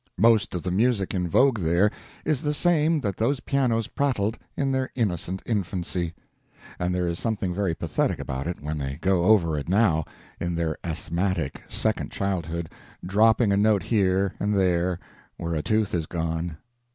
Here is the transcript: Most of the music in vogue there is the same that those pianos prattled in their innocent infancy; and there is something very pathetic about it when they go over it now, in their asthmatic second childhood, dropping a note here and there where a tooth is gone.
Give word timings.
Most 0.17 0.55
of 0.55 0.63
the 0.63 0.71
music 0.71 1.13
in 1.13 1.29
vogue 1.29 1.59
there 1.59 1.91
is 2.25 2.41
the 2.41 2.55
same 2.55 3.01
that 3.01 3.17
those 3.17 3.39
pianos 3.39 3.87
prattled 3.87 4.39
in 4.57 4.71
their 4.71 4.89
innocent 4.95 5.43
infancy; 5.45 6.15
and 6.79 6.95
there 6.95 7.07
is 7.07 7.19
something 7.19 7.53
very 7.53 7.75
pathetic 7.75 8.17
about 8.17 8.47
it 8.47 8.63
when 8.63 8.79
they 8.79 8.97
go 8.99 9.25
over 9.25 9.59
it 9.59 9.69
now, 9.69 10.03
in 10.39 10.55
their 10.55 10.75
asthmatic 10.83 11.61
second 11.69 12.09
childhood, 12.09 12.67
dropping 13.05 13.51
a 13.51 13.57
note 13.57 13.83
here 13.83 14.33
and 14.39 14.55
there 14.55 14.99
where 15.37 15.53
a 15.53 15.61
tooth 15.61 15.93
is 15.93 16.07
gone. 16.07 16.57